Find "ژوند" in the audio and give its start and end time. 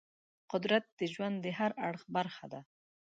1.13-1.35